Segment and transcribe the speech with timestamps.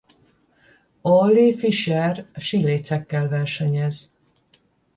[1.01, 4.11] Olli Fischer sílécekkel versenyez.